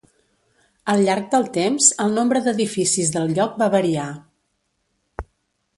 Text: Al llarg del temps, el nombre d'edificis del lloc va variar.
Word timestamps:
Al 0.93 1.03
llarg 1.07 1.27
del 1.33 1.45
temps, 1.57 1.89
el 2.05 2.15
nombre 2.19 2.41
d'edificis 2.47 3.13
del 3.17 3.35
lloc 3.41 3.61
va 3.63 3.71
variar. 3.79 4.11